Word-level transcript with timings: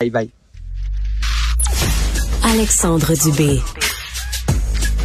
Bye 0.00 0.08
bye. 0.10 0.30
Alexandre 2.42 3.12
Dubé. 3.22 3.60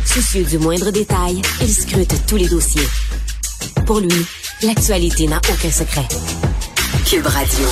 Soucieux 0.06 0.46
du 0.46 0.58
moindre 0.58 0.90
détail, 0.90 1.42
il 1.62 1.68
scrute 1.74 2.16
tous 2.26 2.38
les 2.38 2.48
dossiers. 2.48 2.88
Pour 3.86 4.00
lui, 4.00 4.26
l'actualité 4.64 5.28
n'a 5.28 5.40
aucun 5.40 5.70
secret. 5.70 6.06
Cube 7.06 7.26
Radio. 7.28 7.66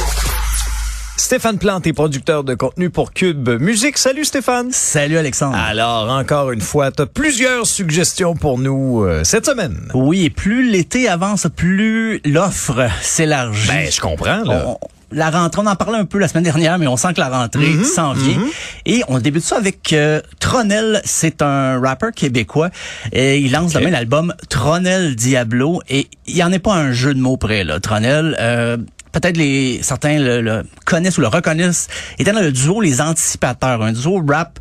Stéphane 1.15 1.57
Plante 1.59 1.87
est 1.87 1.93
producteur 1.93 2.43
de 2.43 2.55
contenu 2.55 2.89
pour 2.89 3.13
Cube 3.13 3.47
Musique. 3.61 3.97
Salut 3.97 4.25
Stéphane. 4.25 4.73
Salut 4.73 5.17
Alexandre. 5.17 5.55
Alors, 5.57 6.09
encore 6.11 6.51
une 6.51 6.59
fois, 6.59 6.91
tu 6.91 7.03
as 7.03 7.05
plusieurs 7.05 7.65
suggestions 7.65 8.35
pour 8.35 8.59
nous 8.59 9.03
euh, 9.05 9.23
cette 9.23 9.45
semaine. 9.45 9.89
Oui, 9.93 10.25
et 10.25 10.29
plus 10.29 10.69
l'été 10.69 11.07
avance, 11.07 11.47
plus 11.55 12.19
l'offre 12.25 12.85
s'élargit. 13.01 13.69
Ben, 13.69 13.89
je 13.89 14.01
comprends. 14.01 14.43
Là. 14.43 14.65
On- 14.67 14.77
la 15.13 15.29
rentrée, 15.29 15.61
on 15.63 15.67
en 15.67 15.75
parlait 15.75 15.97
un 15.99 16.05
peu 16.05 16.17
la 16.19 16.27
semaine 16.27 16.43
dernière, 16.43 16.77
mais 16.79 16.87
on 16.87 16.97
sent 16.97 17.13
que 17.13 17.19
la 17.19 17.29
rentrée 17.29 17.67
Mhm, 17.67 17.83
s'en 17.83 18.13
vient. 18.13 18.39
Et 18.85 19.01
on 19.07 19.19
débute 19.19 19.43
ça 19.43 19.57
avec 19.57 19.93
euh, 19.93 20.21
Tronel. 20.39 21.01
C'est 21.05 21.41
un 21.41 21.79
rappeur 21.79 22.11
québécois. 22.11 22.69
Et 23.11 23.37
il 23.39 23.51
lance 23.51 23.73
demain 23.73 23.89
l'album 23.91 24.33
Tronel 24.49 25.15
Diablo. 25.15 25.81
Et 25.89 26.07
il 26.27 26.35
n'y 26.35 26.43
en 26.43 26.51
est 26.51 26.59
pas 26.59 26.73
un 26.73 26.91
jeu 26.91 27.13
de 27.13 27.19
mots 27.19 27.37
près, 27.37 27.63
là. 27.63 27.79
Tronel, 27.79 28.35
euh, 28.39 28.77
peut-être 29.11 29.37
les 29.37 29.79
certains 29.83 30.19
le, 30.19 30.41
le 30.41 30.63
connaissent 30.85 31.17
ou 31.17 31.21
le 31.21 31.27
reconnaissent, 31.27 31.87
étant 32.19 32.33
dans 32.33 32.41
le 32.41 32.51
duo 32.51 32.81
Les 32.81 32.99
Anticipateurs, 33.01 33.81
un 33.83 33.93
duo 33.93 34.23
rap 34.27 34.59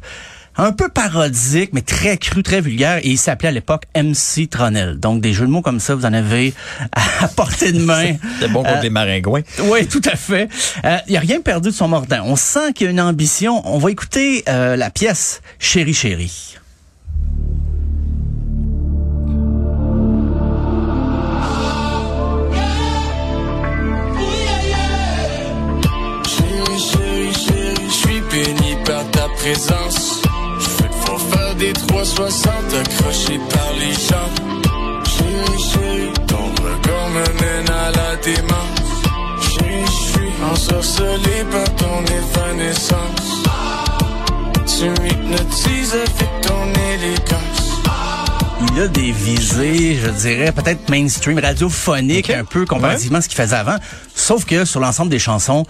un 0.57 0.73
peu 0.73 0.89
parodique, 0.89 1.71
mais 1.73 1.81
très 1.83 2.19
cru, 2.19 2.43
très 2.43 2.61
vulgaire, 2.61 2.99
et 2.99 3.09
il 3.09 3.19
s'appelait 3.19 3.49
à 3.49 3.53
l'époque 3.53 3.85
MC 3.97 4.49
Tronel. 4.51 4.99
Donc, 4.99 5.21
des 5.21 5.33
jeux 5.33 5.47
de 5.47 5.51
mots 5.51 5.63
comme 5.63 5.81
ça, 5.81 5.95
vous 5.95 6.05
en 6.05 6.13
avez 6.13 6.53
à 7.21 7.29
portée 7.29 7.73
de 7.73 7.81
main. 7.83 8.17
C'est 8.41 8.49
bon 8.49 8.63
contre 8.63 8.77
Euh, 8.79 8.83
les 8.83 8.91
maringouins. 8.91 9.43
oui, 9.65 9.87
tout 9.87 10.03
à 10.05 10.17
fait. 10.17 10.49
Euh, 10.85 10.99
Il 11.07 11.13
n'y 11.13 11.17
a 11.17 11.21
rien 11.21 11.41
perdu 11.41 11.69
de 11.71 11.75
son 11.75 11.89
mordant. 11.89 12.23
On 12.25 12.37
sent 12.37 12.73
qu'il 12.75 12.85
y 12.87 12.89
a 12.89 12.91
une 12.91 13.01
ambition. 13.01 13.63
On 13.67 13.79
va 13.79 13.91
écouter 13.91 14.45
euh, 14.49 14.77
la 14.77 14.91
pièce 14.91 15.41
Chéri 15.59 15.95
Chéri. 15.95 16.57
Chérie, 26.27 26.79
chérie, 26.79 27.35
chérie, 27.35 27.89
je 27.89 27.93
suis 27.93 28.21
béni 28.31 28.77
par 28.85 29.05
ta 29.11 29.29
présence. 29.37 30.12
Des 31.63 31.73
360 31.73 32.75
accrochés 32.75 33.41
par 33.51 33.73
les. 33.79 33.95
Chérie, 35.13 35.63
chérie, 35.71 36.13
ton 36.27 36.47
regard 36.65 37.09
me 37.11 37.25
mène 37.41 37.71
à 37.71 37.91
la 37.99 38.17
démence. 38.17 38.83
Je 39.41 39.91
suis 40.09 40.33
ensorcelé 40.53 41.37
par 41.53 41.69
ton 41.77 41.99
évanescence. 42.21 43.29
Tu 44.67 44.85
m'hypnotises 45.03 45.95
avec 45.95 46.31
ton 46.43 46.65
élégance. 46.95 47.62
Il 48.71 48.81
a 48.81 48.89
des 48.89 49.13
visées, 49.13 49.97
je 49.97 50.09
dirais, 50.09 50.53
peut-être 50.53 50.89
mainstream, 50.89 51.39
radiophonique, 51.39 52.31
un 52.31 52.45
peu 52.45 52.65
comparativement 52.65 53.19
à 53.19 53.21
ce 53.21 53.29
qu'il 53.29 53.37
faisait 53.37 53.57
avant. 53.57 53.77
Sauf 54.15 54.45
que 54.45 54.65
sur 54.65 54.81
l'ensemble 54.81 55.11
des 55.11 55.19
chansons, 55.19 55.67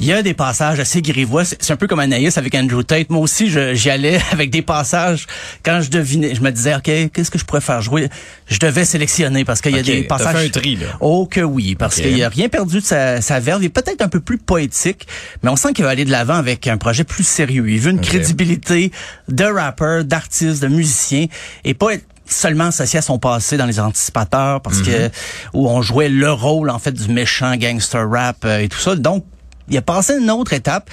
il 0.00 0.06
y 0.06 0.12
a 0.12 0.22
des 0.22 0.34
passages 0.34 0.78
assez 0.78 1.00
grivois. 1.02 1.44
C'est 1.44 1.70
un 1.72 1.76
peu 1.76 1.86
comme 1.86 2.00
Anaïs 2.00 2.36
avec 2.38 2.54
Andrew 2.54 2.82
Tate. 2.82 3.10
Moi 3.10 3.20
aussi, 3.20 3.50
j'y 3.74 3.90
allais 3.90 4.20
avec 4.32 4.50
des 4.50 4.62
passages. 4.62 5.26
Quand 5.64 5.80
je 5.80 5.90
devinais, 5.90 6.34
je 6.34 6.40
me 6.42 6.50
disais, 6.50 6.74
OK, 6.74 6.82
qu'est-ce 7.12 7.30
que 7.30 7.38
je 7.38 7.44
pourrais 7.44 7.60
faire 7.60 7.80
jouer? 7.82 8.08
Je 8.46 8.58
devais 8.58 8.84
sélectionner 8.84 9.44
parce 9.44 9.60
qu'il 9.60 9.74
y 9.74 9.78
a 9.78 9.82
des 9.82 10.02
passages... 10.02 10.36
fait 10.36 10.46
un 10.46 10.50
tri, 10.60 10.76
là. 10.76 10.86
Oh 11.00 11.26
que 11.30 11.40
oui, 11.40 11.74
parce 11.74 11.98
Ok. 11.98 12.04
qu'il 12.04 12.22
a 12.22 12.28
rien 12.28 12.48
perdu 12.48 12.80
de 12.80 12.84
sa, 12.84 13.20
sa 13.22 13.40
verve. 13.40 13.62
Il 13.62 13.66
est 13.66 13.70
peut-être 13.70 14.02
un 14.02 14.08
peu 14.08 14.20
plus 14.20 14.38
poétique, 14.38 15.06
mais 15.42 15.50
on 15.50 15.56
sent 15.56 15.72
qu'il 15.72 15.84
va 15.84 15.90
aller 15.90 16.04
de 16.04 16.10
l'avant 16.10 16.34
avec 16.36 16.66
un 16.68 16.76
projet 16.78 17.04
plus 17.04 17.26
sérieux. 17.26 17.68
Il 17.68 17.80
veut 17.80 17.90
une 17.92 18.00
crédibilité 18.00 18.92
de 19.28 19.44
rappeur, 19.44 20.04
d'artiste, 20.04 20.62
de 20.62 20.68
musicien, 20.68 21.26
et 21.64 21.74
pas 21.74 21.94
être 21.94 22.04
seulement 22.26 22.66
associé 22.66 22.98
à 22.98 23.02
son 23.02 23.18
passé 23.18 23.56
dans 23.56 23.66
les 23.66 23.80
anticipateurs, 23.80 24.60
parce 24.60 24.82
que 24.82 25.10
où 25.52 25.68
on 25.68 25.82
jouait 25.82 26.08
le 26.08 26.30
rôle 26.32 26.70
en 26.70 26.78
fait 26.78 26.92
du 26.92 27.08
méchant 27.08 27.56
gangster 27.56 28.08
rap 28.08 28.44
euh, 28.44 28.60
et 28.60 28.68
tout 28.68 28.78
ça. 28.78 28.96
Donc, 28.96 29.24
il 29.68 29.76
a 29.76 29.82
passé 29.82 30.18
une 30.18 30.30
autre 30.30 30.52
étape. 30.52 30.90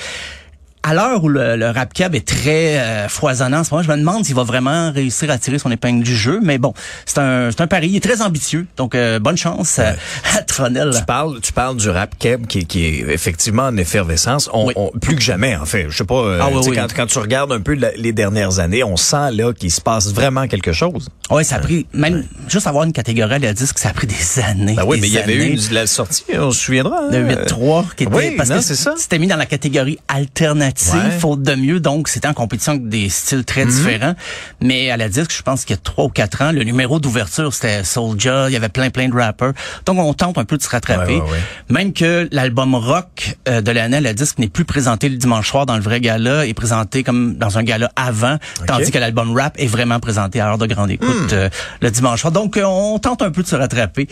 À 0.86 0.94
l'heure 0.94 1.24
où 1.24 1.30
le, 1.30 1.56
le 1.56 1.70
rap 1.70 1.94
cab 1.94 2.14
est 2.14 2.28
très 2.28 2.78
euh, 2.78 3.08
foisonnant 3.08 3.60
en 3.60 3.64
ce 3.64 3.72
moment, 3.72 3.84
je 3.84 3.90
me 3.92 3.96
demande 3.98 4.26
s'il 4.26 4.36
va 4.36 4.44
vraiment 4.44 4.92
réussir 4.92 5.30
à 5.30 5.38
tirer 5.38 5.58
son 5.58 5.72
épingle 5.72 6.04
du 6.04 6.14
jeu. 6.14 6.42
Mais 6.44 6.58
bon, 6.58 6.74
c'est 7.06 7.20
un, 7.20 7.52
c'est 7.52 7.62
un 7.62 7.68
pari. 7.68 7.88
Il 7.88 7.96
est 7.96 8.00
très 8.02 8.22
ambitieux. 8.22 8.68
Donc, 8.76 8.94
euh, 8.94 9.18
bonne 9.18 9.38
chance 9.38 9.80
à, 9.80 9.96
à 10.38 10.42
Tronel. 10.42 10.92
Tu 10.94 11.06
parles, 11.06 11.40
tu 11.42 11.54
parles 11.54 11.78
du 11.78 11.90
rap 11.90 12.16
keb 12.20 12.48
qui, 12.48 12.66
qui 12.66 12.84
est 12.86 13.00
effectivement 13.14 13.64
en 13.64 13.78
effervescence. 13.78 14.50
On, 14.52 14.68
Oui. 14.68 14.74
on- 14.76 14.92
plus 15.00 15.16
que 15.16 15.22
jamais, 15.22 15.56
en 15.56 15.66
fait. 15.66 15.86
Je 15.90 15.96
sais 15.96 16.04
pas. 16.04 16.16
euh, 16.16 16.40
Ah 16.42 16.50
oui, 16.52 16.62
oui. 16.68 16.76
Quand, 16.76 16.88
quand 16.94 17.06
tu 17.06 17.18
regardes 17.20 17.54
un 17.54 17.62
peu 17.62 17.76
la- 17.76 17.94
les 17.96 18.12
dernières 18.12 18.60
années, 18.60 18.84
on 18.84 18.98
sent 18.98 19.32
là 19.32 19.54
qu'il 19.54 19.72
se 19.72 19.80
passe 19.80 20.12
vraiment 20.14 20.48
quelque 20.50 20.74
chose. 20.74 21.08
Ouais, 21.30 21.46
ça 21.46 21.56
a 21.56 21.60
pris, 21.60 21.88
même 21.94 22.26
juste 22.50 22.68
avoir 22.68 22.84
une 22.84 22.92
catégorie 22.92 23.36
à 23.36 23.40
la 23.40 23.54
disque, 23.54 23.80
ça 23.80 23.88
a 23.90 23.94
pris 23.94 24.08
des 24.08 24.42
années. 24.44 24.76
Ben 24.76 24.84
oui, 24.86 24.98
des 24.98 25.02
mais 25.04 25.08
il 25.08 25.14
y 25.14 25.18
avait 25.18 25.36
eu 25.48 25.58
la 25.72 25.88
sortie, 25.88 26.26
on 26.38 26.52
se 26.52 26.60
souviendra. 26.60 27.04
hein. 27.04 27.10
Le 27.12 27.26
8-3 27.46 27.86
qui 27.96 28.04
était 28.04 28.14
Oui, 28.14 28.32
parce 28.36 28.50
non, 28.50 28.58
que 28.58 28.64
c'est 28.64 28.76
ça. 28.76 28.96
c'était 28.98 29.18
mis 29.18 29.28
dans 29.28 29.38
la 29.38 29.46
catégorie 29.46 29.98
alternative 30.10 30.73
Ouais. 30.94 31.12
faute 31.20 31.42
de 31.44 31.56
mieux. 31.56 31.80
Donc 31.80 32.08
c'était 32.08 32.28
en 32.28 32.34
compétition 32.34 32.74
avec 32.74 32.88
des 32.90 33.10
styles 33.10 33.40
Mhm. 33.40 33.44
très 33.46 33.66
différents. 33.66 34.16
Mais 34.62 34.90
à 34.92 34.98
la 34.98 35.10
disque 35.10 35.32
je 35.36 35.42
pense 35.42 35.66
qu'il 35.66 35.76
y 35.76 35.80
a 35.80 35.82
trois 35.82 36.06
ou 36.06 36.10
quatre 36.10 36.42
ans 36.42 36.52
le 36.52 36.64
numéro 36.64 37.00
d'ouverture 37.00 37.54
c'était 37.54 37.84
Soulja. 37.84 38.50
Il 38.50 38.54
y 38.54 38.56
avait 38.56 38.70
plein 38.70 38.90
plein 38.90 39.08
de 39.10 39.14
rappers 39.16 39.54
donc 39.86 39.98
on 40.00 40.14
tente 40.14 40.38
un 40.38 40.46
peu 40.46 40.58
de 40.58 40.62
se 40.64 40.70
rattraper. 40.70 41.16
Ouais, 41.16 41.22
ouais, 41.22 41.30
ouais. 41.32 41.40
même 41.70 41.94
que 41.94 42.28
l'album 42.32 42.76
rock 42.76 43.38
euh, 43.48 43.62
de 43.62 43.72
l'année 43.72 43.98
à 43.98 44.02
la 44.02 44.14
disque 44.14 44.40
n'est 44.40 44.48
plus 44.50 44.66
présenté 44.66 45.10
le 45.10 45.18
dimanche 45.18 45.50
soir 45.50 45.66
dans 45.66 45.76
le 45.76 45.82
vrai 45.82 46.00
gala. 46.02 46.46
Est 46.46 46.54
présenté 46.54 47.04
comme 47.04 47.36
dans 47.36 47.58
un 47.58 47.64
gala 47.64 47.92
avant 47.96 48.38
tandis 48.68 48.92
que 48.92 48.98
l'album 49.00 49.36
rap 49.38 49.56
est 49.58 49.68
vraiment 49.68 50.00
présenté 50.00 50.40
à 50.40 50.50
heure 50.50 50.58
de 50.58 50.66
grande 50.68 50.92
écoute 50.92 51.10
Hmm. 51.32 51.34
euh, 51.34 51.50
le 51.82 51.92
dimanche 51.92 52.22
soir. 52.22 52.32
Donc 52.32 52.58
euh, 52.58 52.64
on 52.66 52.98
tente 53.00 53.22
un 53.22 53.32
peu 53.32 53.44
de 53.44 53.48
se 53.48 53.56
rattraper. 53.56 54.08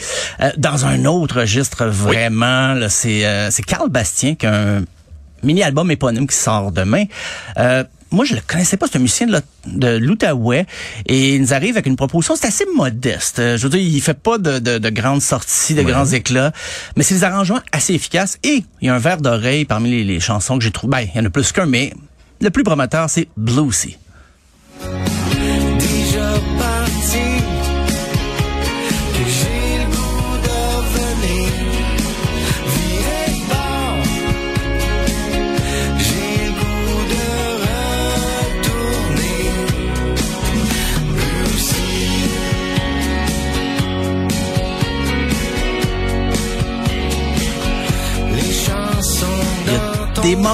Dans 0.58 0.86
un 0.86 1.06
autre 1.06 1.40
registre 1.42 1.86
vraiment 1.86 2.76
euh, 2.76 2.88
c'est 2.90 3.64
Carl 3.66 3.90
Bastien 3.90 4.36
qui 4.36 4.46
a 4.46 4.54
un 4.54 4.82
mini-album 5.44 5.90
éponyme 5.92 6.28
qui 6.28 6.36
sort 6.38 6.72
demain. 6.72 7.06
Euh, 7.58 7.84
moi, 8.14 8.26
je 8.26 8.36
le 8.36 8.42
connaissais 8.46 8.76
pas, 8.76 8.88
c'est 8.92 8.98
un 8.98 9.02
musicien 9.02 9.26
de, 9.28 9.32
l'O- 9.32 9.40
de 9.68 9.98
l'Outaouais, 9.98 10.66
et 11.06 11.36
il 11.36 11.42
nous 11.42 11.54
arrive 11.54 11.76
avec 11.76 11.86
une 11.86 11.96
proposition, 11.96 12.36
c'est 12.36 12.48
assez 12.48 12.66
modeste. 12.76 13.40
Euh, 13.40 13.56
Je 13.58 13.64
veux 13.64 13.70
dire, 13.70 13.80
il 13.80 14.02
fait 14.02 14.20
pas 14.20 14.38
de, 14.38 14.60
de, 14.60 14.80
de 14.80 14.90
grandes 14.90 15.22
sorties, 15.22 15.76
de 15.76 15.82
grands 15.82 16.06
éclats, 16.08 16.52
mais 16.98 17.04
c'est 17.04 17.16
des 17.16 17.24
arrangements 17.24 17.62
assez 17.72 17.94
efficaces, 17.94 18.38
et 18.44 18.66
il 18.82 18.88
y 18.88 18.90
a 18.90 18.96
un 18.96 19.00
verre 19.00 19.22
d'oreille 19.22 19.64
parmi 19.64 19.92
les, 19.92 20.04
les 20.04 20.20
chansons 20.20 20.58
que 20.58 20.64
j'ai 20.66 20.72
trouvé. 20.72 20.92
Ben, 20.92 21.08
il 21.16 21.18
y 21.18 21.22
en 21.22 21.26
a 21.26 21.30
plus 21.30 21.54
qu'un, 21.54 21.66
mais 21.66 21.94
le 22.42 22.50
plus 22.50 22.64
prometteur, 22.66 23.10
c'est 23.10 23.30
Bluesy. 23.38 23.98
déjà 24.82 26.34
parti 26.60 27.20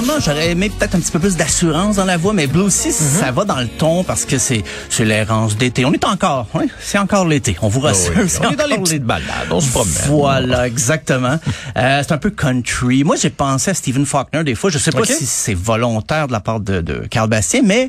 moments, 0.00 0.20
j'aurais 0.20 0.50
aimé 0.50 0.70
peut-être 0.70 0.94
un 0.94 1.00
petit 1.00 1.10
peu 1.10 1.18
plus 1.18 1.36
d'assurance 1.36 1.96
dans 1.96 2.04
la 2.04 2.16
voix, 2.16 2.32
mais 2.32 2.46
Bluesy, 2.46 2.92
ça 2.92 3.32
va 3.32 3.44
dans 3.44 3.58
le 3.58 3.66
ton 3.66 4.04
parce 4.04 4.24
que 4.24 4.38
c'est 4.38 4.62
c'est 4.88 5.04
l'errance 5.04 5.56
d'été. 5.56 5.84
On 5.84 5.92
est 5.92 6.04
encore, 6.04 6.46
oui, 6.54 6.66
c'est 6.78 6.98
encore 6.98 7.26
l'été. 7.26 7.56
On 7.62 7.68
vous 7.68 7.80
rassure. 7.80 8.12
Ah 8.16 8.20
oui. 8.22 8.30
On 8.46 8.50
est 8.52 8.56
dans 8.56 8.66
les 8.66 8.78
petites 8.78 9.02
balades, 9.02 9.50
on 9.50 9.60
se 9.60 9.70
promène. 9.70 9.92
Voilà, 10.06 10.66
exactement. 10.68 11.38
Euh, 11.76 12.02
c'est 12.06 12.12
un 12.12 12.18
peu 12.18 12.30
country. 12.30 13.02
Moi, 13.02 13.16
j'ai 13.16 13.30
pensé 13.30 13.72
à 13.72 13.74
Stephen 13.74 14.06
Faulkner 14.06 14.44
des 14.44 14.54
fois. 14.54 14.70
Je 14.70 14.78
sais 14.78 14.92
pas 14.92 15.04
si 15.04 15.26
c'est 15.26 15.54
volontaire 15.54 16.28
de 16.28 16.32
la 16.32 16.40
part 16.40 16.60
de, 16.60 16.80
de 16.80 17.06
Carl 17.10 17.28
Bastien, 17.28 17.62
mais 17.64 17.88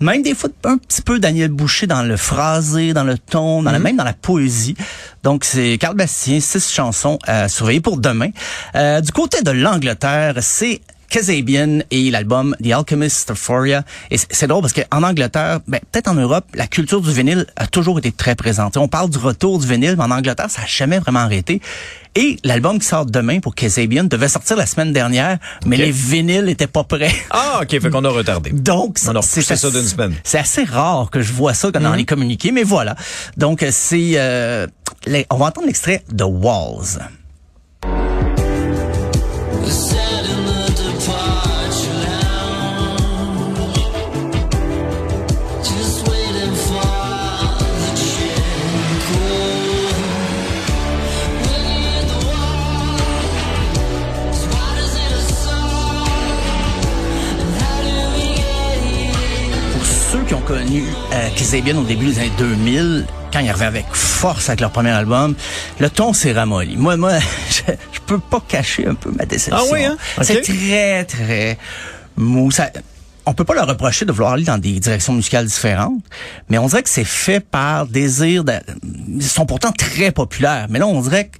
même 0.00 0.22
des 0.22 0.34
fois 0.34 0.50
un 0.64 0.78
petit 0.78 1.02
peu 1.02 1.18
Daniel 1.18 1.50
Boucher 1.50 1.86
dans 1.86 2.02
le 2.02 2.16
phrasé, 2.16 2.92
dans 2.92 3.04
le 3.04 3.18
ton, 3.18 3.62
dans 3.62 3.70
la, 3.70 3.78
même 3.78 3.96
dans 3.96 4.04
la 4.04 4.12
poésie. 4.12 4.76
Donc 5.22 5.44
c'est 5.44 5.78
Carl 5.78 5.94
Bastien, 5.94 6.40
six 6.40 6.70
chansons 6.70 7.18
à 7.26 7.48
surveiller 7.48 7.80
pour 7.80 7.98
demain. 7.98 8.30
Euh, 8.74 9.00
du 9.00 9.12
côté 9.12 9.42
de 9.42 9.50
l'Angleterre, 9.50 10.34
c'est 10.40 10.80
Kazabian 11.14 11.78
et 11.92 12.10
l'album 12.10 12.56
The 12.60 12.72
Alchemist 12.72 13.30
Euphoria. 13.30 13.84
Et 14.10 14.18
c'est- 14.18 14.48
drôle 14.48 14.62
parce 14.62 14.72
qu'en 14.72 15.02
Angleterre, 15.04 15.60
ben, 15.68 15.78
peut-être 15.92 16.08
en 16.08 16.14
Europe, 16.14 16.44
la 16.54 16.66
culture 16.66 17.00
du 17.00 17.12
vinyle 17.12 17.46
a 17.54 17.68
toujours 17.68 17.98
été 17.98 18.10
très 18.10 18.34
présente. 18.34 18.76
On 18.76 18.88
parle 18.88 19.10
du 19.10 19.18
retour 19.18 19.60
du 19.60 19.66
vinyle, 19.68 19.94
mais 19.96 20.02
en 20.02 20.10
Angleterre, 20.10 20.50
ça 20.50 20.62
n'a 20.62 20.66
jamais 20.66 20.98
vraiment 20.98 21.20
arrêté. 21.20 21.60
Et 22.16 22.36
l'album 22.42 22.80
qui 22.80 22.86
sort 22.88 23.06
demain 23.06 23.38
pour 23.38 23.54
Kazabian 23.54 24.04
devait 24.04 24.26
sortir 24.28 24.56
la 24.56 24.66
semaine 24.66 24.92
dernière, 24.92 25.38
mais 25.66 25.76
les 25.76 25.92
vinyles 25.92 26.48
étaient 26.48 26.66
pas 26.66 26.82
prêts. 26.82 27.14
Ah, 27.30 27.60
OK, 27.62 27.70
fait 27.70 27.90
qu'on 27.90 28.04
a 28.04 28.08
retardé. 28.10 28.50
Donc, 28.52 28.98
c'est 28.98 29.12
ça 29.42 29.54
assez- 29.54 29.70
d'une 29.70 29.86
semaine. 29.86 30.14
C'est 30.24 30.38
assez 30.38 30.64
rare 30.64 31.10
que 31.12 31.22
je 31.22 31.32
vois 31.32 31.54
ça 31.54 31.70
dans 31.70 31.94
les 31.94 32.04
communiqués, 32.04 32.50
mais 32.50 32.64
voilà. 32.64 32.96
Donc, 33.36 33.64
c'est... 33.70 34.12
euh, 34.16 34.66
on 35.30 35.36
va 35.36 35.46
entendre 35.46 35.68
l'extrait 35.68 36.02
de 36.12 36.24
Walls. 36.24 36.98
Connu 60.40 60.84
euh, 61.12 61.78
au 61.78 61.84
début 61.84 62.06
des 62.06 62.18
années 62.18 62.32
2000, 62.38 63.06
quand 63.32 63.40
ils 63.40 63.50
revenaient 63.50 63.66
avec 63.66 63.86
force 63.92 64.48
avec 64.48 64.60
leur 64.60 64.70
premier 64.70 64.90
album, 64.90 65.34
le 65.80 65.90
ton 65.90 66.12
s'est 66.12 66.32
ramolli. 66.32 66.76
Moi, 66.76 66.96
moi, 66.96 67.18
je, 67.50 67.72
je 67.92 68.00
peux 68.06 68.18
pas 68.18 68.42
cacher 68.46 68.86
un 68.86 68.94
peu 68.94 69.10
ma 69.10 69.24
déception. 69.26 69.64
Ah 69.68 69.72
oui, 69.72 69.84
hein? 69.84 69.96
C'est 70.22 70.42
très, 70.42 71.04
très 71.04 71.58
mou. 72.16 72.50
Ça, 72.50 72.70
on 73.26 73.32
peut 73.32 73.44
pas 73.44 73.54
leur 73.54 73.66
reprocher 73.66 74.04
de 74.04 74.12
vouloir 74.12 74.32
aller 74.32 74.44
dans 74.44 74.58
des 74.58 74.78
directions 74.78 75.12
musicales 75.12 75.46
différentes, 75.46 76.02
mais 76.48 76.58
on 76.58 76.66
dirait 76.66 76.82
que 76.82 76.90
c'est 76.90 77.04
fait 77.04 77.40
par 77.40 77.86
désir. 77.86 78.44
De, 78.44 78.54
ils 79.08 79.22
sont 79.22 79.46
pourtant 79.46 79.72
très 79.72 80.10
populaires, 80.10 80.66
mais 80.68 80.78
là, 80.78 80.86
on 80.86 81.00
dirait 81.00 81.28
que 81.28 81.38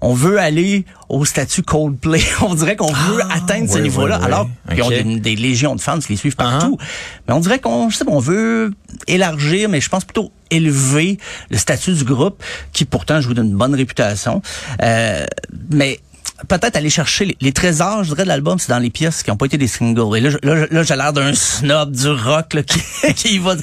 on 0.00 0.14
veut 0.14 0.38
aller 0.38 0.84
au 1.08 1.24
statut 1.24 1.62
Coldplay. 1.62 2.22
On 2.42 2.54
dirait 2.54 2.76
qu'on 2.76 2.92
veut 2.92 3.22
atteindre 3.30 3.70
ce 3.70 3.78
niveau-là, 3.78 4.16
oui, 4.16 4.24
oui. 4.24 4.26
alors 4.26 4.48
qu'ils 4.72 4.82
ont 4.82 4.88
des, 4.88 5.20
des 5.20 5.36
légions 5.36 5.74
de 5.74 5.80
fans 5.80 5.98
qui 5.98 6.12
les 6.12 6.16
suivent 6.16 6.36
partout. 6.36 6.78
Mais 7.26 7.34
on 7.34 7.40
dirait 7.40 7.58
qu'on, 7.58 7.90
je 7.90 7.96
sais 7.96 8.04
pas, 8.04 8.12
on 8.12 8.20
veut 8.20 8.72
élargir, 9.06 9.68
mais 9.68 9.80
je 9.80 9.88
pense 9.88 10.04
plutôt 10.04 10.32
élever 10.50 11.18
le 11.50 11.58
statut 11.58 11.92
du 11.92 12.04
groupe, 12.04 12.42
qui 12.72 12.84
pourtant 12.84 13.20
joue 13.20 13.34
d'une 13.34 13.54
bonne 13.56 13.74
réputation. 13.74 14.42
Euh, 14.82 15.26
mais 15.70 16.00
peut-être 16.48 16.76
aller 16.76 16.90
chercher 16.90 17.26
les, 17.26 17.36
les 17.40 17.52
trésors, 17.52 18.02
je 18.02 18.10
dirais, 18.10 18.22
de 18.24 18.28
l'album, 18.28 18.58
c'est 18.58 18.70
dans 18.70 18.78
les 18.78 18.90
pièces 18.90 19.22
qui 19.22 19.30
n'ont 19.30 19.36
pas 19.36 19.46
été 19.46 19.58
des 19.58 19.66
singles. 19.66 20.16
Et 20.16 20.20
là, 20.20 20.82
j'ai 20.82 20.96
l'air 20.96 21.12
d'un 21.12 21.34
snob 21.34 21.92
du 21.92 22.08
rock 22.08 22.54
là, 22.54 22.62
qui, 22.62 22.80
qui 23.14 23.38
va. 23.38 23.54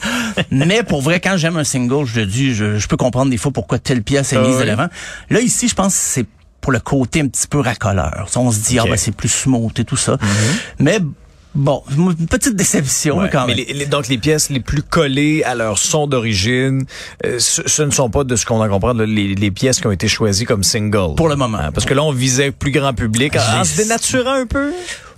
Mais 0.52 0.84
pour 0.84 1.02
vrai, 1.02 1.20
quand 1.20 1.38
j'aime 1.38 1.58
un 1.58 1.64
single, 1.64 2.06
je 2.06 2.20
le 2.22 2.26
dis, 2.28 2.54
je, 2.54 2.78
je 2.78 2.88
peux 2.88 2.98
comprendre 2.98 3.32
des 3.32 3.38
fois 3.38 3.52
pourquoi 3.52 3.80
telle 3.80 4.04
pièce 4.04 4.34
est 4.34 4.38
Ah 4.38 4.42
mise 4.42 4.56
de 4.58 4.62
oui. 4.62 4.68
l'avant. 4.68 4.88
Là, 5.30 5.42
ici, 5.42 5.68
je 5.68 5.76
pense 5.76 5.94
que 5.94 6.00
c'est 6.02 6.26
pour 6.62 6.72
le 6.72 6.80
côté 6.80 7.22
un 7.22 7.28
petit 7.28 7.48
peu 7.48 7.60
racoleur. 7.60 8.28
On 8.36 8.52
se 8.52 8.60
dit, 8.60 8.78
ah 8.80 8.84
ben 8.86 8.98
c'est 8.98 9.16
plus 9.16 9.30
smooth 9.30 9.80
et 9.80 9.86
tout 9.86 9.96
ça. 9.98 10.18
Mais 10.80 11.00
bon, 11.56 11.84
une 11.98 12.28
petite 12.28 12.56
déception 12.56 13.18
Ouais, 13.20 13.30
quand 13.32 13.48
mais 13.48 13.56
même. 13.56 13.66
les- 13.68 13.74
les- 13.74 13.86
donc 13.86 14.08
les 14.08 14.18
pièces 14.18 14.50
les 14.50 14.60
plus 14.60 14.82
collées 14.84 15.44
à 15.44 15.56
leur 15.56 15.78
son 15.78 16.08
d'origine, 16.08 16.86
euh, 17.26 17.40
ce, 17.40 17.62
ce 17.66 17.84
ne 17.84 17.92
sont 17.92 18.10
pas 18.10 18.24
de 18.24 18.36
ce 18.36 18.46
qu'on 18.46 18.62
en 18.64 18.70
comprend 18.70 18.94
les, 18.94 19.36
les 19.36 19.52
pièces 19.52 19.80
qui 19.80 19.88
ont 19.88 19.92
été 19.92 20.08
choisies 20.08 20.46
comme 20.46 20.64
single. 20.64 21.16
Pour 21.16 21.30
le 21.30 21.36
moment. 21.36 21.58
Hein, 21.60 21.72
parce 21.74 21.86
que 21.86 21.94
là 21.94 22.04
on 22.04 22.12
visait 22.12 22.52
plus 22.52 22.72
grand 22.72 22.94
public 22.94 23.36
en, 23.36 23.62
en 23.62 23.64
se 23.64 23.78
dénaturant 23.78 24.34
un 24.34 24.46
peu. 24.46 24.72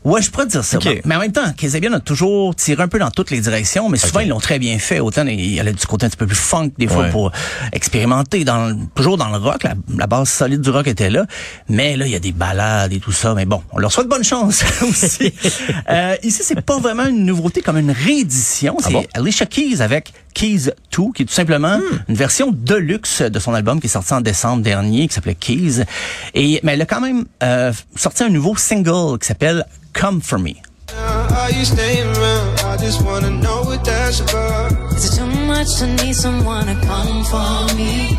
Ouais, 0.06 0.22
je 0.22 0.32
pourrais 0.32 0.46
dire 0.48 0.64
ça. 0.64 0.80
Mais 1.06 1.16
en 1.16 1.20
même 1.20 1.32
temps, 1.32 1.52
Kazabian 1.58 1.94
a 1.94 2.00
toujours 2.00 2.56
tiré 2.56 2.82
un 2.82 2.88
peu 2.88 3.00
dans 3.00 3.12
toutes 3.12 3.32
les 3.32 3.42
directions, 3.42 3.90
mais 3.90 3.98
souvent 3.98 4.22
ils 4.22 4.30
l'ont 4.30 4.40
très 4.40 4.58
bien 4.60 4.80
fait. 4.80 5.00
Autant 5.00 5.26
il 5.28 5.54
y 5.54 5.60
a 5.60 5.64
du 5.64 5.86
côté 5.88 6.06
un 6.06 6.10
petit 6.10 6.18
peu 6.18 6.26
plus 6.28 6.36
funk 6.38 6.72
des 6.78 6.88
fois 6.88 7.04
Ouais. 7.04 7.10
pour 7.12 7.32
expérimenter 7.74 8.44
dans 8.44 8.76
toujours 8.96 9.18
dans 9.18 9.30
le 9.30 9.38
rock. 9.38 9.64
La, 9.64 9.74
la 9.98 10.08
base 10.08 10.30
solide 10.30 10.62
du 10.62 10.70
rock 10.70 10.88
était 10.88 11.10
là, 11.10 11.26
mais 11.68 11.96
là 11.98 12.06
il 12.06 12.12
y 12.12 12.16
a 12.16 12.20
des 12.20 12.32
balades 12.32 12.94
et 12.94 13.00
tout 13.00 13.12
ça. 13.12 13.34
Mais 13.34 13.46
bon, 13.46 13.62
on 13.72 13.80
leur 13.80 13.92
souhaite 13.92 14.08
bonne 14.08 14.24
chance 14.24 14.64
aussi. 14.82 15.34
euh, 15.90 16.16
ici, 16.24 16.42
c'est 16.44 16.62
pas 16.62 16.80
vraiment 16.80 17.06
une 17.06 17.26
nouveauté 17.26 17.62
comme 17.62 17.78
une 17.78 17.92
réédition. 17.92 18.78
C'est 18.80 18.88
Ah 18.90 18.92
bon? 18.92 19.06
Alicia 19.14 19.46
Keys 19.46 19.82
avec 19.82 20.14
Keys 20.34 20.72
2, 20.92 21.12
qui 21.16 21.24
est 21.24 21.26
tout 21.26 21.34
simplement 21.34 21.78
Hmm. 21.78 22.00
une 22.10 22.16
version 22.16 22.52
deluxe 22.52 23.22
de 23.22 23.40
son 23.40 23.54
album 23.54 23.80
qui 23.80 23.88
est 23.88 23.90
sorti 23.90 24.14
en 24.14 24.22
décembre 24.22 24.64
dernier, 24.64 25.08
qui 25.08 25.14
s'appelait 25.16 25.36
Keys. 25.36 25.84
Et 26.34 26.60
mais 26.64 26.74
elle 26.74 26.82
a 26.82 26.86
quand 26.86 27.02
même 27.02 27.26
euh, 27.44 27.72
sorti 27.96 28.24
un 28.24 28.30
nouveau 28.30 28.56
single 28.58 29.18
qui 29.20 29.28
s'appelle 29.28 29.66
Come 29.94 30.22
For 30.22 30.40
Me. 30.40 30.52
Are 30.98 31.52
you 31.52 31.64
staying 31.66 32.06
around? 32.18 32.60
I 32.66 32.78
just 32.84 33.02
wanna 33.02 33.30
know 33.30 33.64
what 33.64 33.84
that's 33.84 34.22
about. 34.22 34.72
Is 34.96 35.06
it 35.06 35.18
too 35.18 35.26
much 35.46 35.68
to 35.80 35.86
need 36.04 36.14
someone 36.16 36.66
to 36.66 36.76
come 36.86 37.24
for 37.26 37.76
me? 37.76 38.18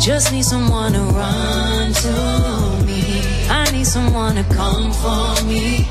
Just 0.00 0.32
need 0.32 0.44
someone 0.44 0.92
to 0.92 1.00
run 1.00 1.92
to 1.92 2.84
me. 2.86 3.02
I 3.50 3.70
need 3.72 3.86
someone 3.86 4.36
to 4.36 4.44
come 4.54 4.92
for 4.92 5.44
me. 5.46 5.86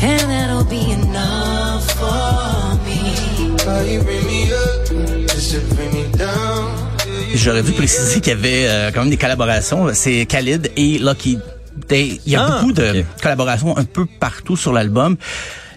And 0.00 0.30
that'll 0.30 0.64
be 0.64 0.92
enough 0.92 1.84
for 1.92 2.78
me. 2.86 3.07
J'aurais 7.34 7.62
dû 7.62 7.72
préciser 7.72 8.20
qu'il 8.20 8.32
y 8.32 8.36
avait 8.36 8.66
euh, 8.66 8.90
quand 8.92 9.00
même 9.00 9.10
des 9.10 9.16
collaborations. 9.16 9.88
C'est 9.94 10.26
Khalid 10.26 10.70
et 10.76 10.98
Lucky 10.98 11.38
Day. 11.88 12.20
Il 12.26 12.32
y 12.32 12.36
a 12.36 12.44
Ah, 12.44 12.58
beaucoup 12.60 12.72
de 12.72 13.04
collaborations 13.22 13.76
un 13.76 13.84
peu 13.84 14.06
partout 14.06 14.56
sur 14.56 14.72
l'album. 14.72 15.16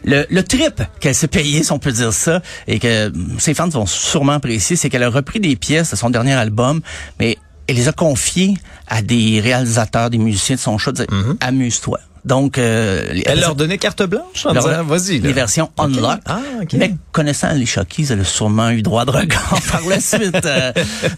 Le, 0.03 0.25
le 0.29 0.43
trip 0.43 0.81
qu'elle 0.99 1.13
s'est 1.13 1.27
payé, 1.27 1.61
si 1.63 1.71
on 1.71 1.77
peut 1.79 1.91
dire 1.91 2.11
ça, 2.11 2.41
et 2.67 2.79
que 2.79 3.11
ses 3.37 3.53
fans 3.53 3.69
vont 3.69 3.85
sûrement 3.85 4.31
apprécier, 4.33 4.75
c'est 4.75 4.89
qu'elle 4.89 5.03
a 5.03 5.09
repris 5.09 5.39
des 5.39 5.55
pièces 5.55 5.91
de 5.91 5.95
son 5.95 6.09
dernier 6.09 6.33
album, 6.33 6.81
mais 7.19 7.37
elle 7.67 7.75
les 7.75 7.87
a 7.87 7.91
confiées 7.91 8.55
à 8.87 9.03
des 9.03 9.39
réalisateurs, 9.39 10.09
des 10.09 10.17
musiciens 10.17 10.55
de 10.55 10.59
son 10.61 10.77
show, 10.79 10.91
dire, 10.91 11.05
amuse-toi. 11.39 11.99
Donc, 12.23 12.57
euh. 12.57 13.19
Elle 13.25 13.39
leur 13.39 13.55
donnait 13.55 13.77
carte 13.79 14.03
blanche 14.03 14.45
en 14.45 14.53
disant, 14.53 14.83
vas-y. 14.83 15.19
Les 15.19 15.33
versions 15.33 15.71
unlock. 15.79 16.19
Ah, 16.27 16.39
ok. 16.61 16.73
Mais 16.73 16.93
connaissant 17.11 17.51
les 17.53 17.65
Shockies, 17.65 18.07
elle 18.11 18.21
a 18.21 18.23
sûrement 18.23 18.69
eu 18.69 18.81
droit 18.83 19.05
de 19.05 19.11
regard 19.11 19.59
par 19.71 19.81
la 19.87 19.99
suite. 19.99 20.45
euh, 20.45 20.71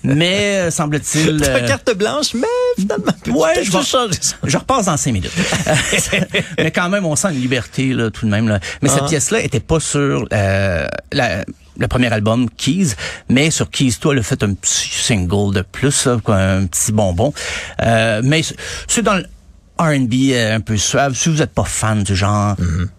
mais 0.03 0.57
euh, 0.59 0.71
semble-t-il. 0.71 1.43
Euh, 1.43 1.67
carte 1.67 1.93
blanche, 1.97 2.33
mais 2.35 2.47
finalement, 2.79 3.11
Ouais, 3.39 3.63
je 3.63 3.71
vais 3.71 3.83
changer 3.83 4.17
ça. 4.21 4.35
Je 4.43 4.57
repasse 4.57 4.85
dans 4.85 4.97
cinq 4.97 5.11
minutes. 5.11 5.31
mais 6.57 6.71
quand 6.71 6.89
même, 6.89 7.05
on 7.05 7.15
sent 7.15 7.29
une 7.33 7.41
liberté 7.41 7.93
là, 7.93 8.09
tout 8.09 8.25
de 8.25 8.31
même. 8.31 8.47
Là. 8.47 8.59
Mais 8.81 8.89
Ah. 8.91 8.95
cette 8.95 9.07
pièce-là 9.07 9.41
était 9.41 9.59
pas 9.59 9.79
sur 9.79 10.27
euh, 10.31 10.87
la, 11.11 11.43
le 11.77 11.87
premier 11.87 12.11
album 12.13 12.49
Keys, 12.51 12.93
mais 13.29 13.51
sur 13.51 13.69
Keys, 13.69 13.93
toi, 13.99 14.13
elle 14.13 14.19
a 14.19 14.23
fait 14.23 14.41
un 14.43 14.53
petit 14.53 14.89
single 14.89 15.53
de 15.53 15.61
plus, 15.63 16.05
là, 16.05 16.17
un 16.27 16.65
petit 16.65 16.91
bonbon. 16.91 17.33
Euh, 17.81 18.21
mais 18.23 18.41
c'est- 18.87 19.01
dans 19.01 19.15
le 19.15 19.25
R&B 19.77 20.13
euh, 20.31 20.55
un 20.55 20.59
peu 20.59 20.77
suave. 20.77 21.13
Si 21.15 21.29
vous 21.29 21.41
êtes 21.41 21.53
pas 21.53 21.63
fan 21.63 22.03
du 22.03 22.15
genre, 22.15 22.55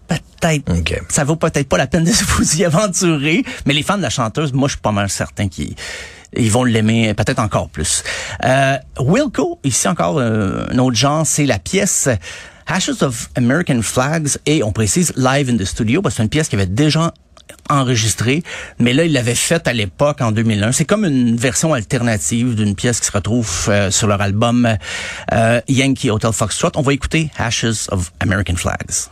peut-être, 0.07 0.23
Mm-hmm. 0.45 0.79
Ok. 0.79 1.01
ça 1.09 1.23
vaut 1.23 1.37
peut-être 1.37 1.67
pas 1.67 1.77
la 1.77 1.87
peine 1.87 2.03
de 2.03 2.11
vous 2.37 2.55
y 2.57 2.65
aventurer. 2.65 3.43
Mais 3.65 3.73
les 3.73 3.81
fans 3.81 3.97
de 3.97 4.03
la 4.03 4.11
chanteuse, 4.11 4.53
moi, 4.53 4.67
je 4.67 4.73
suis 4.73 4.81
pas 4.81 4.91
mal 4.91 5.09
certain 5.09 5.47
qu'ils 5.47 5.73
ils 6.37 6.51
vont 6.51 6.63
l'aimer 6.63 7.13
peut-être 7.15 7.39
encore 7.39 7.69
plus. 7.69 8.03
Euh, 8.43 8.77
Wilco, 8.99 9.59
ici 9.63 9.87
encore 9.87 10.19
euh, 10.19 10.67
un 10.69 10.77
autre 10.77 10.97
genre, 10.97 11.25
c'est 11.25 11.45
la 11.45 11.57
pièce 11.57 12.09
Ashes 12.67 13.01
of 13.01 13.29
American 13.35 13.81
Flags 13.81 14.37
et 14.45 14.61
on 14.61 14.71
précise 14.71 15.13
live 15.15 15.49
in 15.49 15.57
the 15.57 15.65
studio 15.65 16.01
parce 16.01 16.13
que 16.13 16.17
c'est 16.17 16.23
une 16.23 16.29
pièce 16.29 16.49
qui 16.49 16.55
avait 16.55 16.65
déjà 16.65 17.13
enregistrée, 17.69 18.43
mais 18.79 18.93
là 18.93 19.05
il 19.05 19.13
l'avait 19.13 19.35
faite 19.35 19.67
à 19.67 19.73
l'époque 19.73 20.21
en 20.21 20.31
2001. 20.31 20.71
C'est 20.71 20.85
comme 20.85 21.05
une 21.05 21.35
version 21.35 21.73
alternative 21.73 22.55
d'une 22.55 22.75
pièce 22.75 22.99
qui 22.99 23.07
se 23.07 23.11
retrouve 23.11 23.65
euh, 23.69 23.91
sur 23.91 24.07
leur 24.07 24.21
album 24.21 24.77
euh, 25.33 25.61
Yankee 25.67 26.09
Hotel 26.09 26.31
Foxtrot. 26.31 26.71
On 26.75 26.81
va 26.81 26.93
écouter 26.93 27.29
Ashes 27.37 27.89
of 27.91 28.11
American 28.19 28.55
Flags. 28.55 29.09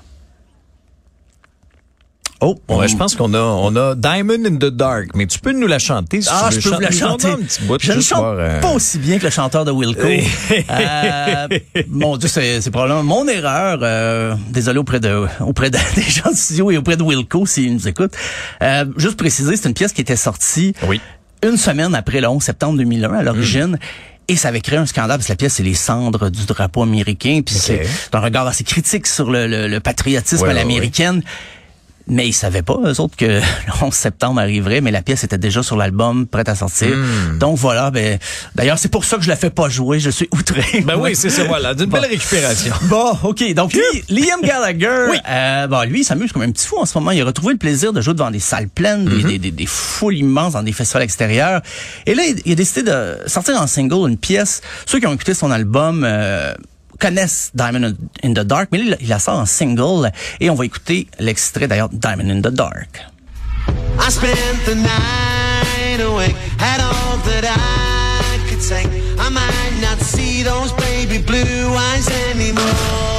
Oh, 2.45 2.59
Ouais, 2.67 2.87
je 2.89 2.97
pense 2.97 3.15
qu'on 3.15 3.33
a, 3.33 3.39
on 3.39 3.73
a 3.75 3.95
Diamond 3.95 4.43
in 4.45 4.55
the 4.57 4.65
Dark, 4.65 5.07
mais 5.15 5.25
tu 5.27 5.39
peux 5.39 5.53
nous 5.53 5.67
la 5.67 5.79
chanter 5.79 6.21
si 6.21 6.27
Ah, 6.31 6.47
tu 6.49 6.55
veux. 6.55 6.61
je 6.61 6.69
peux 6.69 6.75
vous 6.75 6.81
la 6.81 6.91
chanter. 6.91 7.27
en 7.27 7.31
donne 7.31 7.41
un 7.41 7.45
petit 7.45 7.61
bout, 7.63 7.77
je 7.81 7.91
ne 7.93 8.01
chante 8.01 8.23
euh, 8.23 8.59
pas 8.59 8.71
aussi 8.71 8.97
bien 8.99 9.17
que 9.17 9.23
le 9.23 9.29
chanteur 9.29 9.63
de 9.65 9.71
Wilco. 9.71 10.01
euh, 10.69 11.47
mon 11.87 12.17
Dieu, 12.17 12.27
c'est 12.29 12.69
probablement 12.71 13.03
mon 13.03 13.27
erreur. 13.27 13.79
Euh, 13.81 14.35
désolé 14.49 14.79
auprès 14.79 14.99
de 14.99 15.25
auprès 15.39 15.69
de- 15.69 15.77
des 15.95 16.01
gens 16.01 16.29
du 16.29 16.35
studio 16.37 16.71
et 16.71 16.77
auprès 16.77 16.97
de 16.97 17.03
Wilco 17.03 17.45
s'ils 17.45 17.73
nous 17.73 17.87
écoutent. 17.87 18.13
Euh, 18.61 18.85
juste 18.97 19.17
préciser, 19.17 19.55
c'est 19.55 19.67
une 19.67 19.73
pièce 19.73 19.93
qui 19.93 20.01
était 20.01 20.15
sortie 20.15 20.73
Oui. 20.87 20.99
une 21.43 21.57
semaine 21.57 21.95
après 21.95 22.21
le 22.21 22.27
11 22.27 22.41
septembre 22.43 22.77
2001 22.77 23.13
à 23.13 23.23
l'origine. 23.23 23.77
Et 24.29 24.37
ça 24.37 24.47
avait 24.47 24.61
créé 24.61 24.77
un 24.79 24.85
scandale 24.85 25.17
parce 25.17 25.27
que 25.27 25.33
la 25.33 25.37
pièce, 25.37 25.55
c'est 25.55 25.63
les 25.63 25.73
cendres 25.73 26.29
du 26.29 26.45
drapeau 26.45 26.81
américain. 26.83 27.41
Puis 27.45 27.55
c'est 27.55 27.83
c'est 27.85 28.15
un 28.15 28.19
regard 28.21 28.47
assez 28.47 28.63
critique 28.63 29.05
sur 29.05 29.29
le, 29.29 29.47
le- 29.47 29.67
le 29.67 29.79
patriotisme 29.81 30.43
Ouais, 30.43 30.49
à 30.49 30.53
ouais, 30.53 30.59
l'américaine. 30.59 31.21
Mais 32.07 32.27
ils 32.27 32.33
savaient 32.33 32.61
pas, 32.63 32.77
eux 32.85 32.99
autres, 32.99 33.15
que 33.15 33.25
le 33.39 33.41
11 33.81 33.93
septembre 33.93 34.41
arriverait, 34.41 34.81
mais 34.81 34.91
la 34.91 35.01
pièce 35.01 35.23
était 35.23 35.37
déjà 35.37 35.63
sur 35.63 35.77
l'album, 35.77 36.27
prête 36.27 36.49
à 36.49 36.55
sortir. 36.55 36.89
Hmm. 36.95 37.37
Donc 37.39 37.57
voilà, 37.57 37.91
ben, 37.91 38.19
d'ailleurs, 38.55 38.77
c'est 38.77 38.89
pour 38.89 39.05
ça 39.05 39.15
que 39.17 39.23
je 39.23 39.29
la 39.29 39.35
fais 39.37 39.49
pas 39.49 39.69
jouer, 39.69 39.99
je 39.99 40.09
suis 40.09 40.27
outré. 40.33 40.63
Ben 40.85 40.97
oui, 40.97 41.15
c'est 41.15 41.29
ça, 41.29 41.45
voilà. 41.45 41.73
D'une 41.73 41.85
Bon. 41.85 41.99
belle 42.01 42.09
récupération. 42.09 42.73
Bon, 42.83 43.17
OK. 43.23 43.53
Donc, 43.53 43.73
lui, 43.73 43.81
Liam 44.09 44.41
Gallagher, 44.41 45.19
euh, 45.29 45.67
bon, 45.67 45.87
lui, 45.89 46.01
il 46.01 46.03
s'amuse 46.03 46.31
comme 46.33 46.41
un 46.41 46.51
petit 46.51 46.67
fou 46.67 46.77
en 46.77 46.85
ce 46.85 46.97
moment. 46.97 47.11
Il 47.11 47.21
a 47.21 47.25
retrouvé 47.25 47.53
le 47.53 47.59
plaisir 47.59 47.93
de 47.93 48.01
jouer 48.01 48.13
devant 48.13 48.31
des 48.31 48.39
salles 48.39 48.67
pleines, 48.67 49.05
des, 49.05 49.23
des, 49.23 49.37
des, 49.39 49.51
des 49.51 49.65
foules 49.65 50.15
immenses 50.17 50.53
dans 50.53 50.63
des 50.63 50.73
festivals 50.73 51.03
extérieurs. 51.03 51.61
Et 52.05 52.15
là, 52.15 52.23
il, 52.27 52.41
il 52.45 52.51
a 52.51 52.55
décidé 52.55 52.83
de 52.83 53.17
sortir 53.27 53.61
en 53.61 53.67
single 53.67 54.09
une 54.09 54.17
pièce. 54.17 54.61
Ceux 54.85 54.99
qui 54.99 55.07
ont 55.07 55.13
écouté 55.13 55.33
son 55.33 55.51
album... 55.51 56.03
euh, 56.05 56.53
connaissent 56.99 57.51
Diamond 57.53 57.95
in 58.23 58.33
the 58.33 58.45
Dark, 58.45 58.69
mais 58.71 58.79
là, 58.79 58.97
il 58.99 59.07
la 59.07 59.19
sort 59.19 59.39
en 59.39 59.45
single 59.45 60.11
et 60.39 60.49
on 60.49 60.55
va 60.55 60.65
écouter 60.65 61.07
l'extrait 61.19 61.67
d'ailleurs 61.67 61.89
Diamond 61.89 62.29
in 62.29 62.41
the 62.41 62.53
Dark. 62.53 63.05
I 63.99 64.09
spent 64.09 64.65
the 64.65 64.75
night 64.75 66.01
awake, 66.01 66.35
had 66.57 66.81
all 66.81 67.17
that 67.25 67.45
I 67.45 68.49
could 68.49 68.61
take. 68.61 68.87
I 69.19 69.29
might 69.29 69.81
not 69.81 69.99
see 70.01 70.43
those 70.43 70.73
baby 70.73 71.19
blue 71.19 71.75
eyes 71.75 72.09
anymore. 72.31 73.12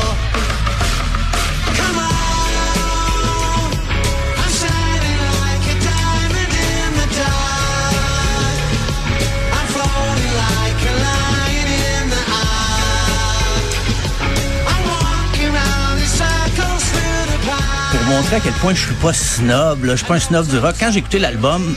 Pour 18.05 18.15
montrer 18.15 18.37
à 18.37 18.41
quel 18.41 18.53
point 18.55 18.75
je 18.75 18.87
suis 18.87 18.95
pas 18.95 19.13
snob. 19.13 19.85
Là. 19.85 19.93
Je 19.93 19.97
suis 19.97 20.07
pas 20.07 20.15
un 20.15 20.21
snob 20.21 20.47
du 20.47 20.59
rock. 20.59 20.75
Quand 20.79 20.91
j'ai 20.91 20.99
écouté 20.99 21.19
l'album, 21.19 21.75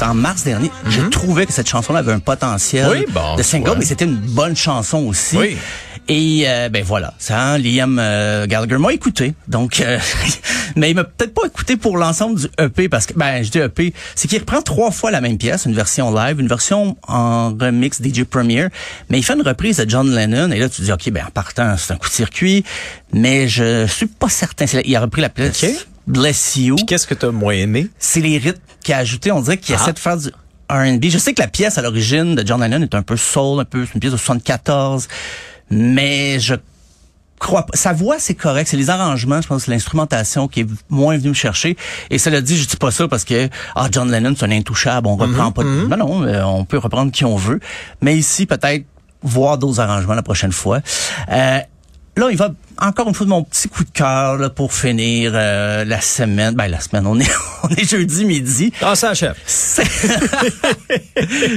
en 0.00 0.14
mars 0.14 0.44
dernier, 0.44 0.70
je 0.88 1.02
trouvais 1.02 1.46
que 1.46 1.52
cette 1.52 1.68
chanson 1.68 1.94
avait 1.94 2.12
un 2.12 2.18
potentiel. 2.18 2.88
Oui, 2.90 3.06
bon, 3.10 3.36
de 3.36 3.42
single, 3.42 3.70
ouais. 3.70 3.76
mais 3.78 3.84
c'était 3.84 4.04
une 4.04 4.16
bonne 4.16 4.56
chanson 4.56 4.98
aussi. 4.98 5.36
Oui. 5.36 5.56
Et 6.12 6.42
euh, 6.48 6.68
ben 6.68 6.82
voilà, 6.82 7.14
ça, 7.20 7.40
hein, 7.40 7.58
Liam 7.58 7.96
euh, 8.00 8.44
Gallagher 8.48 8.78
m'a 8.78 8.92
écouté. 8.92 9.32
Donc, 9.46 9.78
euh, 9.80 9.96
mais 10.76 10.90
il 10.90 10.96
m'a 10.96 11.04
peut-être 11.04 11.32
pas 11.32 11.46
écouté 11.46 11.76
pour 11.76 11.96
l'ensemble 11.96 12.40
du 12.40 12.46
EP 12.58 12.88
parce 12.88 13.06
que 13.06 13.14
ben 13.14 13.44
je 13.44 13.50
dis 13.52 13.58
EP, 13.58 13.94
c'est 14.16 14.26
qu'il 14.26 14.40
reprend 14.40 14.60
trois 14.60 14.90
fois 14.90 15.12
la 15.12 15.20
même 15.20 15.38
pièce, 15.38 15.66
une 15.66 15.72
version 15.72 16.12
live, 16.12 16.40
une 16.40 16.48
version 16.48 16.96
en 17.06 17.50
remix 17.50 18.02
DJ 18.02 18.24
Premier, 18.24 18.66
mais 19.08 19.18
il 19.18 19.22
fait 19.22 19.34
une 19.34 19.42
reprise 19.46 19.76
de 19.76 19.88
John 19.88 20.12
Lennon 20.12 20.50
et 20.50 20.58
là 20.58 20.68
tu 20.68 20.82
dis 20.82 20.90
ok 20.90 21.10
ben 21.10 21.26
en 21.28 21.30
partant 21.30 21.76
c'est 21.76 21.92
un 21.92 21.96
coup 21.96 22.08
de 22.08 22.12
circuit, 22.12 22.64
mais 23.12 23.46
je 23.46 23.86
suis 23.86 24.06
pas 24.06 24.28
certain. 24.28 24.64
Il 24.84 24.96
a 24.96 25.00
repris 25.00 25.22
la 25.22 25.28
pièce 25.28 25.62
Ok. 25.62 25.70
Bless 26.08 26.56
You. 26.56 26.74
Qu'est-ce 26.88 27.06
que 27.06 27.14
t'as 27.14 27.30
moins 27.30 27.52
aimé? 27.54 27.86
C'est 28.00 28.18
les 28.20 28.36
rythmes 28.38 28.58
qu'il 28.82 28.94
a 28.94 28.98
ajouté. 28.98 29.30
On 29.30 29.40
dirait 29.42 29.58
qu'il 29.58 29.76
Ah. 29.76 29.80
essaie 29.80 29.92
de 29.92 29.98
faire 30.00 30.16
du 30.16 30.28
R&B. 30.68 31.04
Je 31.08 31.18
sais 31.18 31.34
que 31.34 31.40
la 31.40 31.46
pièce 31.46 31.78
à 31.78 31.82
l'origine 31.82 32.34
de 32.34 32.44
John 32.44 32.60
Lennon 32.60 32.82
est 32.82 32.94
un 32.96 33.02
peu 33.02 33.16
soul, 33.16 33.60
un 33.60 33.64
peu 33.64 33.86
c'est 33.86 33.94
une 33.94 34.00
pièce 34.00 34.12
de 34.12 34.16
74, 34.18 35.06
mais 35.70 36.38
je 36.40 36.54
crois 37.38 37.62
pas. 37.64 37.76
Sa 37.76 37.92
voix, 37.92 38.16
c'est 38.18 38.34
correct. 38.34 38.68
C'est 38.68 38.76
les 38.76 38.90
arrangements, 38.90 39.40
je 39.40 39.46
pense, 39.48 39.64
c'est 39.64 39.70
l'instrumentation 39.70 40.46
qui 40.48 40.60
est 40.60 40.66
moins 40.90 41.16
venu 41.16 41.30
me 41.30 41.34
chercher. 41.34 41.76
Et 42.10 42.18
cela 42.18 42.40
dit, 42.40 42.56
je 42.56 42.66
dis 42.68 42.76
pas 42.76 42.90
ça 42.90 43.08
parce 43.08 43.24
que 43.24 43.48
ah 43.74 43.88
John 43.90 44.10
Lennon, 44.10 44.34
c'est 44.38 44.44
un 44.44 44.50
intouchable. 44.50 45.06
On 45.08 45.16
reprend 45.16 45.50
pas. 45.52 45.62
de- 45.64 45.68
Non, 45.88 45.96
non, 45.96 46.22
euh, 46.24 46.42
on 46.44 46.64
peut 46.64 46.78
reprendre 46.78 47.10
qui 47.12 47.24
on 47.24 47.36
veut. 47.36 47.60
Mais 48.02 48.16
ici, 48.16 48.44
peut-être 48.46 48.84
voir 49.22 49.58
d'autres 49.58 49.80
arrangements 49.80 50.14
la 50.14 50.22
prochaine 50.22 50.52
fois. 50.52 50.80
Euh, 51.30 51.58
Là, 52.16 52.28
il 52.30 52.36
va 52.36 52.50
encore 52.78 53.08
une 53.08 53.14
fois 53.14 53.24
de 53.24 53.30
mon 53.30 53.44
petit 53.44 53.68
coup 53.68 53.84
de 53.84 53.90
cœur 53.90 54.36
là, 54.36 54.50
pour 54.50 54.72
finir 54.74 55.32
euh, 55.34 55.84
la 55.84 56.00
semaine. 56.00 56.54
Ben 56.54 56.66
la 56.68 56.80
semaine, 56.80 57.06
on 57.06 57.18
est 57.20 57.30
on 57.62 57.68
est 57.68 57.88
jeudi 57.88 58.24
midi. 58.24 58.72
Ah, 58.82 58.94
ça 58.96 59.10
achève. 59.10 59.34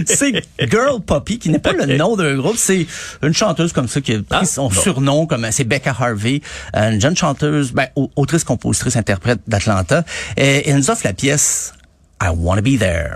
C'est 0.06 0.44
Girl 0.60 1.02
Poppy, 1.06 1.40
qui 1.40 1.50
n'est 1.50 1.60
pas 1.60 1.74
le 1.74 1.98
nom 1.98 2.16
d'un 2.16 2.36
groupe. 2.36 2.56
C'est 2.58 2.86
une 3.24 3.34
chanteuse 3.34 3.74
comme 3.74 3.88
ça 3.88 4.00
qui 4.02 4.14
a 4.14 4.18
pris 4.18 4.26
Ah, 4.32 4.46
son 4.46 4.68
bon. 4.70 4.80
surnom, 4.82 5.26
comme 5.26 5.48
c'est 5.52 5.64
Becca 5.64 5.96
Harvey, 6.00 6.42
une 6.74 7.02
jeune 7.02 7.16
chanteuse, 7.18 7.72
ben, 7.72 7.88
au- 7.96 8.12
autrice, 8.16 8.44
compositrice, 8.44 8.96
interprète 8.96 9.40
d'Atlanta. 9.48 10.04
Et 10.38 10.70
elle 10.70 10.78
nous 10.78 10.90
offre 10.90 11.02
la 11.06 11.14
pièce 11.14 11.74
I 12.22 12.28
Wanna 12.36 12.62
Be 12.62 12.78
There. 12.78 13.16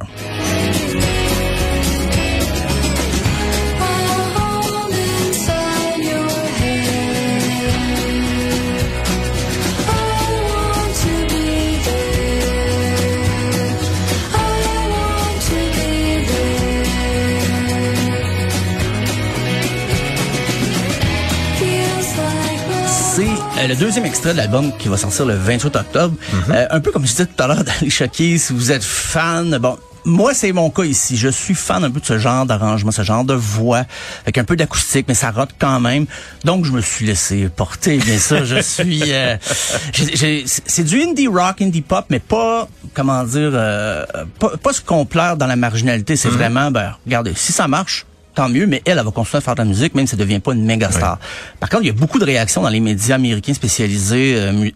Le 23.65 23.75
deuxième 23.75 24.05
extrait 24.05 24.33
de 24.33 24.37
l'album 24.37 24.71
qui 24.77 24.87
va 24.87 24.97
sortir 24.97 25.25
le 25.25 25.35
28 25.35 25.75
octobre. 25.75 26.15
Euh, 26.49 26.67
un 26.69 26.79
peu 26.79 26.91
comme 26.91 27.03
je 27.03 27.11
disais 27.11 27.25
tout 27.25 27.41
à 27.41 27.47
l'heure 27.47 27.63
d'Alicia 27.81 28.07
Keys, 28.07 28.37
si 28.39 28.53
vous 28.53 28.71
êtes 28.71 28.83
fan, 28.83 29.57
bon, 29.57 29.77
moi 30.05 30.33
c'est 30.33 30.51
mon 30.51 30.69
cas 30.69 30.83
ici. 30.83 31.17
Je 31.17 31.29
suis 31.29 31.55
fan 31.55 31.83
un 31.83 31.89
peu 31.89 31.99
de 31.99 32.05
ce 32.05 32.19
genre 32.19 32.45
d'arrangement, 32.45 32.91
ce 32.91 33.01
genre 33.01 33.23
de 33.23 33.33
voix, 33.33 33.83
avec 34.23 34.37
un 34.37 34.43
peu 34.43 34.55
d'acoustique, 34.55 35.05
mais 35.07 35.15
ça 35.15 35.31
rote 35.31 35.49
quand 35.57 35.79
même. 35.79 36.05
Donc 36.45 36.65
je 36.65 36.71
me 36.71 36.81
suis 36.81 37.05
laissé 37.05 37.49
porter, 37.49 37.97
bien 37.97 38.19
sûr. 38.19 38.45
Je 38.45 38.61
suis, 38.61 39.01
euh, 39.13 39.37
c'est 39.41 40.83
du 40.83 41.01
indie 41.01 41.27
rock, 41.27 41.61
indie 41.61 41.81
pop, 41.81 42.05
mais 42.09 42.19
pas, 42.19 42.67
comment 42.93 43.23
dire, 43.23 43.51
euh, 43.53 44.05
pas, 44.39 44.55
pas 44.57 44.73
se 44.73 44.81
complaire 44.81 45.35
dans 45.35 45.47
la 45.47 45.55
marginalité. 45.55 46.15
C'est 46.15 46.29
vraiment, 46.29 46.69
ben, 46.71 46.95
regardez, 47.05 47.33
si 47.35 47.51
ça 47.51 47.67
marche 47.67 48.05
tant 48.37 48.49
mieux, 48.49 48.67
mais 48.67 48.83
elle, 48.85 48.99
elle 48.99 49.03
va 49.03 49.11
continuer 49.11 49.39
à 49.39 49.41
faire 49.41 49.55
de 49.55 49.61
la 49.61 49.65
musique, 49.65 49.95
même 49.95 50.05
si 50.05 50.11
ça 50.11 50.17
devient 50.17 50.39
pas 50.39 50.53
une 50.53 50.63
méga 50.63 50.91
star. 50.91 51.17
Par 51.59 51.69
contre, 51.69 51.83
il 51.83 51.87
y 51.87 51.89
a 51.89 51.93
beaucoup 51.93 52.19
de 52.19 52.25
réactions 52.25 52.61
dans 52.61 52.69
les 52.69 52.79
médias 52.79 53.15
américains 53.15 53.55
spécialisés, 53.55 54.35
euh, 54.37 54.69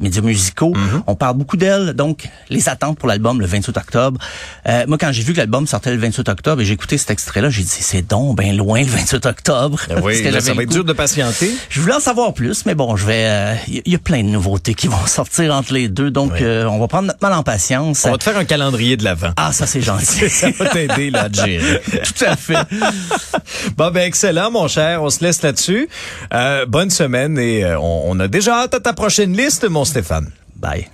médias 0.00 0.22
musicaux. 0.22 0.72
On 1.06 1.14
parle 1.14 1.36
beaucoup 1.36 1.56
d'elle, 1.56 1.92
donc 1.94 2.28
les 2.50 2.68
attentes 2.68 2.98
pour 2.98 3.08
l'album 3.08 3.40
le 3.40 3.46
28 3.46 3.76
octobre. 3.76 4.20
Euh, 4.68 4.84
moi, 4.88 4.98
quand 4.98 5.12
j'ai 5.12 5.22
vu 5.22 5.32
que 5.32 5.38
l'album 5.38 5.66
sortait 5.66 5.92
le 5.92 5.98
28 5.98 6.28
octobre 6.28 6.62
et 6.62 6.64
j'ai 6.64 6.74
écouté 6.74 6.98
cet 6.98 7.10
extrait-là, 7.10 7.50
j'ai 7.50 7.62
dit, 7.62 7.68
c'est 7.68 8.06
donc 8.06 8.36
ben 8.36 8.56
loin 8.56 8.80
le 8.80 8.86
28 8.88 9.26
octobre. 9.26 9.78
Ben 9.88 10.00
oui, 10.02 10.22
là, 10.22 10.40
ça 10.40 10.54
va 10.54 10.62
être 10.62 10.70
dur 10.70 10.84
de 10.84 10.92
patienter. 10.92 11.50
Je 11.68 11.80
voulais 11.80 11.94
en 11.94 12.00
savoir 12.00 12.34
plus, 12.34 12.66
mais 12.66 12.74
bon, 12.74 12.96
je 12.96 13.06
vais. 13.06 13.24
euh, 13.26 13.54
Il 13.68 13.82
y, 13.92 13.94
a 13.94 13.98
plein 13.98 14.22
de 14.22 14.28
nouveautés 14.28 14.74
qui 14.74 14.88
vont 14.88 15.06
sortir 15.06 15.54
entre 15.54 15.72
les 15.72 15.88
deux, 15.88 16.10
donc 16.10 16.32
Oui. 16.34 16.38
euh, 16.42 16.66
on 16.66 16.78
va 16.78 16.88
prendre 16.88 17.06
notre 17.08 17.20
mal 17.22 17.32
en 17.32 17.42
patience. 17.42 18.04
On 18.04 18.10
va 18.12 18.18
te 18.18 18.24
faire 18.24 18.36
un 18.36 18.44
calendrier 18.44 18.96
de 18.96 19.04
l'avant. 19.04 19.30
Ah, 19.36 19.52
ça 19.52 19.66
c'est 19.66 19.80
gentil. 19.80 20.28
Ça 20.28 20.50
va 20.58 20.66
t'aider 20.66 21.10
là, 21.10 21.28
gérer. 21.32 21.80
Tout 22.18 22.24
à 22.26 22.36
fait. 22.36 22.56
Bon, 23.76 23.90
ben 23.90 24.02
excellent, 24.02 24.50
mon 24.50 24.68
cher. 24.68 25.02
On 25.02 25.10
se 25.10 25.22
laisse 25.24 25.42
là-dessus. 25.42 25.88
Euh, 26.32 26.66
bonne 26.66 26.90
semaine 26.90 27.38
et 27.38 27.64
euh, 27.64 27.78
on, 27.78 28.02
on 28.06 28.20
a 28.20 28.28
déjà 28.28 28.62
hâte 28.62 28.74
à 28.74 28.80
ta 28.80 28.92
prochaine 28.92 29.36
liste, 29.36 29.68
mon 29.68 29.83
Stéphane. 29.84 30.32
Bye. 30.56 30.88